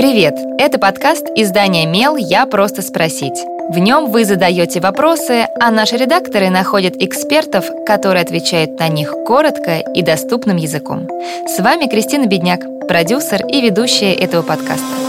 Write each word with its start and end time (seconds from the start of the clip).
Привет! 0.00 0.34
Это 0.56 0.78
подкаст 0.78 1.26
издания 1.36 1.84
«Мел. 1.84 2.16
Я 2.16 2.46
просто 2.46 2.80
спросить». 2.80 3.38
В 3.68 3.76
нем 3.76 4.10
вы 4.10 4.24
задаете 4.24 4.80
вопросы, 4.80 5.46
а 5.60 5.70
наши 5.70 5.98
редакторы 5.98 6.48
находят 6.48 6.94
экспертов, 6.96 7.66
которые 7.84 8.22
отвечают 8.22 8.78
на 8.78 8.88
них 8.88 9.12
коротко 9.26 9.80
и 9.80 10.00
доступным 10.00 10.56
языком. 10.56 11.06
С 11.46 11.60
вами 11.60 11.84
Кристина 11.84 12.24
Бедняк, 12.24 12.60
продюсер 12.88 13.46
и 13.46 13.60
ведущая 13.60 14.14
этого 14.14 14.40
подкаста. 14.40 14.99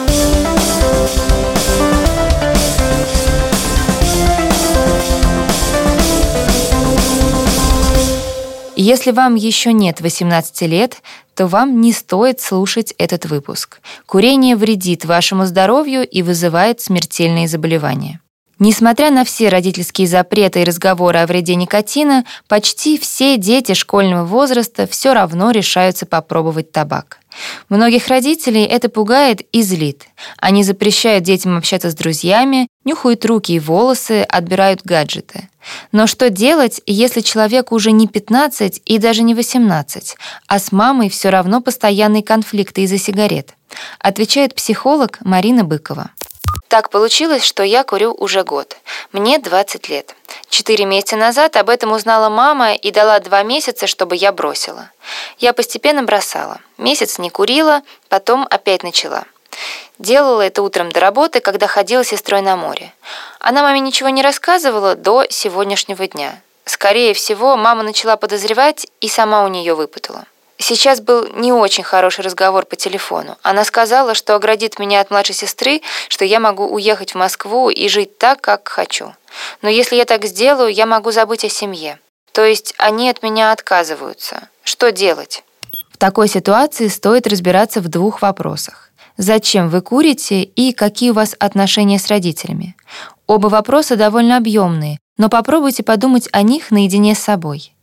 Если 8.84 9.12
вам 9.12 9.36
еще 9.36 9.74
нет 9.74 10.02
18 10.02 10.62
лет, 10.64 11.04
то 11.36 11.46
вам 11.46 11.82
не 11.82 11.94
стоит 11.94 12.42
слушать 12.42 12.96
этот 12.98 13.28
выпуск. 13.28 13.80
Курение 14.08 14.56
вредит 14.56 15.06
вашему 15.06 15.46
здоровью 15.46 16.02
и 16.04 16.24
вызывает 16.24 16.82
смертельные 16.82 17.48
заболевания. 17.48 18.22
Несмотря 18.58 19.12
на 19.12 19.24
все 19.24 19.50
родительские 19.50 20.08
запреты 20.08 20.62
и 20.62 20.64
разговоры 20.64 21.20
о 21.20 21.28
вреде 21.28 21.54
никотина, 21.54 22.26
почти 22.48 22.98
все 22.98 23.38
дети 23.38 23.76
школьного 23.76 24.26
возраста 24.26 24.88
все 24.88 25.14
равно 25.14 25.52
решаются 25.52 26.08
попробовать 26.08 26.72
табак. 26.72 27.20
Многих 27.70 28.08
родителей 28.08 28.64
это 28.64 28.90
пугает 28.90 29.42
и 29.52 29.62
злит. 29.62 30.08
Они 30.38 30.64
запрещают 30.64 31.24
детям 31.24 31.56
общаться 31.56 31.92
с 31.92 31.96
друзьями, 31.96 32.68
нюхают 32.84 33.24
руки 33.26 33.54
и 33.54 33.60
волосы, 33.60 34.24
отбирают 34.24 34.82
гаджеты. 34.84 35.51
Но 35.92 36.08
что 36.08 36.30
делать, 36.30 36.82
если 36.86 37.22
человеку 37.22 37.76
уже 37.76 37.92
не 37.92 38.08
15 38.08 38.82
и 38.86 38.98
даже 38.98 39.24
не 39.24 39.36
18, 39.36 40.16
а 40.48 40.60
с 40.60 40.72
мамой 40.72 41.10
все 41.10 41.30
равно 41.30 41.62
постоянные 41.62 42.24
конфликты 42.24 42.82
из-за 42.82 42.98
сигарет? 42.98 43.54
Отвечает 44.00 44.56
психолог 44.56 45.18
Марина 45.22 45.64
Быкова. 45.64 46.12
Так 46.68 46.90
получилось, 46.90 47.44
что 47.44 47.64
я 47.64 47.84
курю 47.84 48.14
уже 48.14 48.44
год. 48.44 48.78
Мне 49.12 49.40
20 49.40 49.90
лет. 49.90 50.16
Четыре 50.50 50.86
месяца 50.86 51.18
назад 51.18 51.58
об 51.58 51.70
этом 51.70 51.92
узнала 51.92 52.30
мама 52.30 52.74
и 52.74 52.92
дала 52.92 53.20
два 53.20 53.44
месяца, 53.44 53.88
чтобы 53.88 54.16
я 54.16 54.32
бросила. 54.32 54.90
Я 55.38 55.52
постепенно 55.52 56.04
бросала. 56.04 56.62
Месяц 56.78 57.20
не 57.20 57.30
курила, 57.30 57.82
потом 58.08 58.48
опять 58.50 58.84
начала. 58.84 59.26
Делала 60.02 60.42
это 60.42 60.64
утром 60.64 60.92
до 60.92 61.00
работы, 61.00 61.42
когда 61.42 61.68
ходила 61.68 62.02
с 62.02 62.08
сестрой 62.08 62.42
на 62.42 62.56
море. 62.56 62.92
Она 63.40 63.62
маме 63.62 63.80
ничего 63.82 64.10
не 64.10 64.24
рассказывала 64.24 64.96
до 64.96 65.28
сегодняшнего 65.30 66.08
дня. 66.08 66.42
Скорее 66.66 67.14
всего, 67.14 67.56
мама 67.56 67.84
начала 67.84 68.18
подозревать 68.18 68.88
и 69.00 69.08
сама 69.08 69.44
у 69.44 69.48
нее 69.48 69.76
выпутала. 69.76 70.26
Сейчас 70.58 71.02
был 71.02 71.28
не 71.36 71.54
очень 71.54 71.84
хороший 71.84 72.22
разговор 72.22 72.66
по 72.66 72.76
телефону. 72.76 73.38
Она 73.44 73.64
сказала, 73.64 74.16
что 74.16 74.34
оградит 74.34 74.80
меня 74.80 75.02
от 75.02 75.12
младшей 75.12 75.36
сестры, 75.36 75.84
что 76.10 76.26
я 76.26 76.40
могу 76.40 76.66
уехать 76.66 77.12
в 77.12 77.18
Москву 77.18 77.70
и 77.70 77.88
жить 77.88 78.18
так, 78.18 78.42
как 78.42 78.70
хочу. 78.70 79.14
Но 79.62 79.70
если 79.70 79.98
я 79.98 80.06
так 80.06 80.26
сделаю, 80.26 80.74
я 80.74 80.88
могу 80.88 81.12
забыть 81.12 81.46
о 81.46 81.50
семье. 81.50 82.00
То 82.32 82.44
есть 82.44 82.74
они 82.80 83.08
от 83.08 83.22
меня 83.22 83.52
отказываются. 83.52 84.50
Что 84.64 84.92
делать? 84.92 85.44
В 85.92 85.98
такой 86.00 86.28
ситуации 86.28 86.88
стоит 86.88 87.28
разбираться 87.28 87.82
в 87.82 87.88
двух 87.88 88.24
вопросах 88.24 88.91
зачем 89.22 89.70
вы 89.70 89.82
курите 89.82 90.44
и 90.44 90.74
какие 90.74 91.12
у 91.12 91.14
вас 91.14 91.36
отношения 91.40 92.00
с 92.00 92.08
родителями. 92.08 92.76
Оба 93.28 93.48
вопроса 93.48 93.96
довольно 93.96 94.38
объемные, 94.38 95.00
но 95.18 95.30
попробуйте 95.30 95.84
подумать 95.84 96.28
о 96.32 96.42
них 96.42 96.72
наедине 96.72 97.16
с 97.16 97.20
собой. 97.20 97.74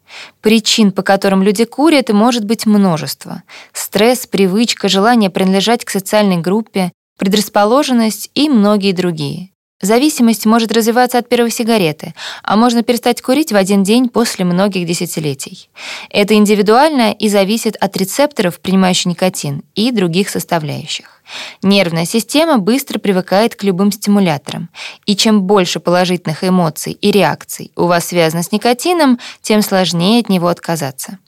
Причин, 0.41 0.91
по 0.91 1.03
которым 1.03 1.43
люди 1.43 1.65
курят, 1.65 2.11
может 2.11 2.45
быть 2.45 2.67
множество. 2.67 3.43
Стресс, 3.73 4.27
привычка, 4.27 4.89
желание 4.89 5.31
принадлежать 5.31 5.85
к 5.85 5.91
социальной 5.91 6.39
группе, 6.39 6.93
предрасположенность 7.19 8.31
и 8.35 8.49
многие 8.49 8.93
другие. 8.93 9.51
Зависимость 9.81 10.45
может 10.45 10.73
развиваться 10.73 11.19
от 11.19 11.29
первой 11.29 11.53
сигареты, 11.53 12.15
а 12.43 12.57
можно 12.57 12.83
перестать 12.83 13.23
курить 13.23 13.53
в 13.53 13.57
один 13.57 13.85
день 13.85 14.09
после 14.09 14.45
многих 14.45 14.87
десятилетий. 14.89 15.71
Это 16.11 16.35
индивидуально 16.35 17.13
и 17.13 17.29
зависит 17.29 17.77
от 17.77 17.97
рецепторов, 17.97 18.59
принимающих 18.59 19.07
никотин, 19.07 19.63
и 19.77 19.93
других 19.93 20.31
составляющих. 20.31 21.18
Нервная 21.63 22.05
система 22.05 22.59
быстро 22.59 22.99
привыкает 22.99 23.55
к 23.55 23.63
любым 23.65 23.93
стимуляторам, 23.93 24.69
и 25.07 25.17
чем 25.17 25.43
больше 25.43 25.81
положительных 25.81 26.45
эмоций 26.45 26.93
и 26.93 27.11
реакций 27.11 27.73
у 27.77 27.87
вас 27.87 28.07
связано 28.07 28.43
с 28.43 28.53
никотином, 28.53 29.19
тем 29.43 29.63
сложнее 29.63 30.21
от 30.21 30.29
него 30.29 30.49
отказаться. 30.49 31.19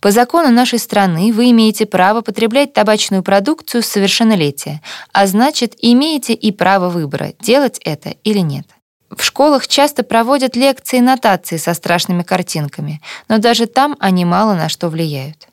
По 0.00 0.10
закону 0.10 0.50
нашей 0.50 0.78
страны 0.78 1.32
вы 1.32 1.50
имеете 1.50 1.86
право 1.86 2.20
потреблять 2.20 2.72
табачную 2.72 3.22
продукцию 3.22 3.82
с 3.82 3.86
совершеннолетия, 3.86 4.82
а 5.12 5.26
значит, 5.26 5.74
имеете 5.78 6.34
и 6.34 6.52
право 6.52 6.90
выбора, 6.90 7.32
делать 7.40 7.80
это 7.84 8.10
или 8.24 8.40
нет. 8.40 8.66
В 9.10 9.22
школах 9.22 9.68
часто 9.68 10.02
проводят 10.02 10.56
лекции 10.56 10.98
и 10.98 11.02
нотации 11.02 11.56
со 11.56 11.74
страшными 11.74 12.22
картинками, 12.22 13.00
но 13.28 13.38
даже 13.38 13.66
там 13.66 13.96
они 14.00 14.24
мало 14.24 14.54
на 14.54 14.68
что 14.68 14.88
влияют. 14.88 15.48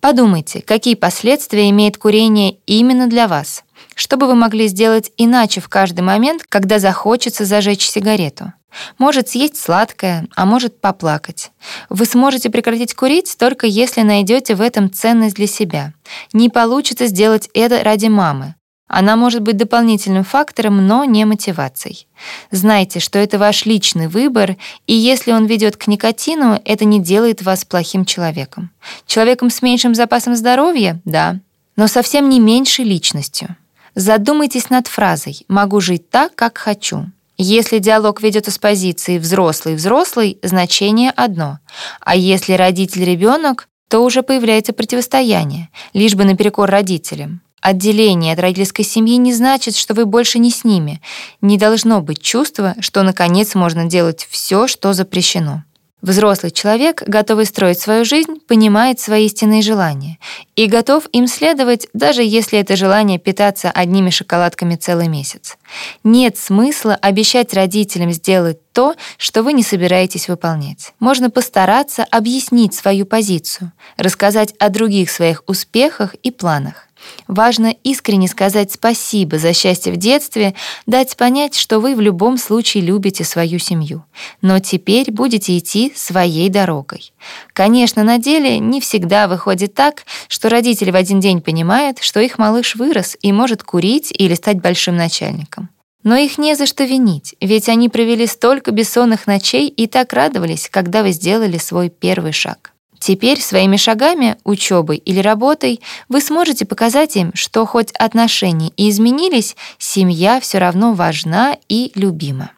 Подумайте, 0.00 0.62
какие 0.62 0.94
последствия 0.94 1.70
имеет 1.70 1.98
курение 1.98 2.56
именно 2.66 3.06
для 3.06 3.28
вас. 3.28 3.64
Что 3.94 4.16
бы 4.16 4.26
вы 4.26 4.34
могли 4.34 4.68
сделать 4.68 5.12
иначе 5.16 5.60
в 5.60 5.68
каждый 5.68 6.00
момент, 6.00 6.44
когда 6.48 6.78
захочется 6.78 7.44
зажечь 7.44 7.88
сигарету? 7.88 8.52
Может 8.98 9.28
съесть 9.28 9.58
сладкое, 9.58 10.26
а 10.34 10.46
может 10.46 10.80
поплакать. 10.80 11.50
Вы 11.90 12.06
сможете 12.06 12.50
прекратить 12.50 12.94
курить 12.94 13.36
только 13.38 13.66
если 13.66 14.00
найдете 14.02 14.54
в 14.54 14.60
этом 14.60 14.90
ценность 14.90 15.36
для 15.36 15.46
себя. 15.46 15.92
Не 16.32 16.48
получится 16.48 17.06
сделать 17.06 17.50
это 17.52 17.84
ради 17.84 18.06
мамы. 18.06 18.54
Она 18.94 19.16
может 19.16 19.40
быть 19.40 19.56
дополнительным 19.56 20.22
фактором, 20.22 20.86
но 20.86 21.04
не 21.04 21.24
мотивацией. 21.24 22.06
Знайте, 22.50 23.00
что 23.00 23.18
это 23.18 23.38
ваш 23.38 23.64
личный 23.64 24.06
выбор, 24.06 24.56
и 24.86 24.92
если 24.94 25.32
он 25.32 25.46
ведет 25.46 25.78
к 25.78 25.86
никотину, 25.86 26.60
это 26.62 26.84
не 26.84 27.00
делает 27.00 27.40
вас 27.40 27.64
плохим 27.64 28.04
человеком. 28.04 28.70
Человеком 29.06 29.48
с 29.48 29.62
меньшим 29.62 29.94
запасом 29.94 30.36
здоровья— 30.36 31.00
да, 31.06 31.40
но 31.74 31.86
совсем 31.86 32.28
не 32.28 32.38
меньшей 32.38 32.84
личностью. 32.84 33.56
Задумайтесь 33.94 34.68
над 34.68 34.88
фразой 34.88 35.46
«могу 35.48 35.80
жить 35.80 36.10
так, 36.10 36.34
как 36.34 36.58
хочу». 36.58 37.06
Если 37.38 37.78
диалог 37.78 38.22
ведется 38.22 38.50
с 38.50 38.58
позиции 38.58 39.16
«взрослый-взрослый», 39.16 40.38
значение 40.42 41.12
одно. 41.16 41.60
А 42.00 42.14
если 42.14 42.52
родитель-ребенок, 42.52 43.68
то 43.88 44.00
уже 44.00 44.22
появляется 44.22 44.74
противостояние, 44.74 45.70
лишь 45.94 46.14
бы 46.14 46.24
наперекор 46.24 46.68
родителям. 46.68 47.40
Отделение 47.62 48.32
от 48.32 48.40
родительской 48.40 48.84
семьи 48.84 49.16
не 49.16 49.32
значит, 49.32 49.76
что 49.76 49.94
вы 49.94 50.04
больше 50.04 50.40
не 50.40 50.50
с 50.50 50.64
ними. 50.64 51.00
Не 51.40 51.56
должно 51.56 52.02
быть 52.02 52.20
чувства, 52.20 52.74
что 52.80 53.04
наконец 53.04 53.54
можно 53.54 53.84
делать 53.84 54.26
все, 54.28 54.66
что 54.66 54.92
запрещено. 54.92 55.62
Взрослый 56.02 56.50
человек, 56.50 57.04
готовый 57.06 57.46
строить 57.46 57.78
свою 57.78 58.04
жизнь, 58.04 58.40
понимает 58.48 58.98
свои 58.98 59.26
истинные 59.26 59.62
желания 59.62 60.18
и 60.56 60.66
готов 60.66 61.06
им 61.12 61.28
следовать, 61.28 61.86
даже 61.94 62.24
если 62.24 62.58
это 62.58 62.74
желание 62.74 63.20
питаться 63.20 63.70
одними 63.70 64.10
шоколадками 64.10 64.74
целый 64.74 65.06
месяц. 65.06 65.56
Нет 66.02 66.36
смысла 66.36 66.96
обещать 66.96 67.54
родителям 67.54 68.10
сделать 68.10 68.58
то, 68.72 68.96
что 69.16 69.44
вы 69.44 69.52
не 69.52 69.62
собираетесь 69.62 70.28
выполнять. 70.28 70.92
Можно 70.98 71.30
постараться 71.30 72.02
объяснить 72.10 72.74
свою 72.74 73.06
позицию, 73.06 73.70
рассказать 73.96 74.54
о 74.58 74.70
других 74.70 75.08
своих 75.08 75.44
успехах 75.46 76.14
и 76.14 76.32
планах. 76.32 76.88
Важно 77.28 77.74
искренне 77.84 78.28
сказать 78.28 78.72
спасибо 78.72 79.38
за 79.38 79.52
счастье 79.52 79.92
в 79.92 79.96
детстве, 79.96 80.54
дать 80.86 81.16
понять, 81.16 81.56
что 81.56 81.78
вы 81.78 81.94
в 81.94 82.00
любом 82.00 82.36
случае 82.38 82.82
любите 82.82 83.24
свою 83.24 83.58
семью, 83.58 84.04
но 84.40 84.58
теперь 84.58 85.10
будете 85.10 85.56
идти 85.56 85.92
своей 85.94 86.48
дорогой. 86.48 87.12
Конечно, 87.52 88.02
на 88.02 88.18
деле 88.18 88.58
не 88.58 88.80
всегда 88.80 89.28
выходит 89.28 89.74
так, 89.74 90.04
что 90.28 90.48
родители 90.48 90.90
в 90.90 90.96
один 90.96 91.20
день 91.20 91.40
понимают, 91.40 91.98
что 92.00 92.20
их 92.20 92.38
малыш 92.38 92.76
вырос 92.76 93.16
и 93.22 93.32
может 93.32 93.62
курить 93.62 94.12
или 94.16 94.34
стать 94.34 94.60
большим 94.60 94.96
начальником. 94.96 95.68
Но 96.02 96.16
их 96.16 96.36
не 96.36 96.56
за 96.56 96.66
что 96.66 96.84
винить, 96.84 97.36
ведь 97.40 97.68
они 97.68 97.88
провели 97.88 98.26
столько 98.26 98.72
бессонных 98.72 99.26
ночей 99.26 99.68
и 99.68 99.86
так 99.86 100.12
радовались, 100.12 100.68
когда 100.68 101.02
вы 101.02 101.12
сделали 101.12 101.58
свой 101.58 101.90
первый 101.90 102.32
шаг. 102.32 102.71
Теперь 103.02 103.40
своими 103.40 103.76
шагами, 103.76 104.36
учебой 104.44 104.96
или 104.96 105.18
работой 105.18 105.80
вы 106.08 106.20
сможете 106.20 106.64
показать 106.64 107.16
им, 107.16 107.32
что 107.34 107.66
хоть 107.66 107.90
отношения 107.98 108.70
и 108.76 108.90
изменились, 108.90 109.56
семья 109.76 110.38
все 110.38 110.58
равно 110.58 110.92
важна 110.92 111.56
и 111.68 111.90
любима. 111.96 112.52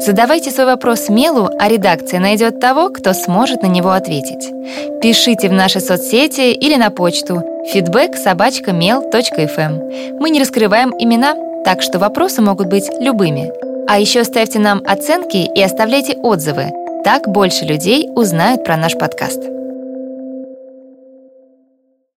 Задавайте 0.00 0.50
свой 0.50 0.66
вопрос 0.66 1.08
Мелу, 1.08 1.48
а 1.60 1.68
редакция 1.68 2.18
найдет 2.18 2.58
того, 2.58 2.88
кто 2.88 3.12
сможет 3.12 3.62
на 3.62 3.68
него 3.68 3.92
ответить. 3.92 4.50
Пишите 5.00 5.48
в 5.48 5.52
наши 5.52 5.78
соцсети 5.78 6.52
или 6.52 6.74
на 6.74 6.90
почту 6.90 7.40
feedback 7.72 8.16
эм. 8.16 10.18
Мы 10.18 10.30
не 10.30 10.40
раскрываем 10.40 10.92
имена, 10.98 11.36
так 11.64 11.82
что 11.82 12.00
вопросы 12.00 12.42
могут 12.42 12.66
быть 12.66 12.90
любыми. 12.98 13.52
А 13.88 14.00
еще 14.00 14.24
ставьте 14.24 14.58
нам 14.58 14.82
оценки 14.84 15.36
и 15.36 15.62
оставляйте 15.62 16.14
отзывы– 16.14 16.72
так 17.04 17.28
больше 17.28 17.66
людей 17.66 18.08
узнают 18.16 18.64
про 18.64 18.78
наш 18.78 18.94
подкаст. 18.94 19.40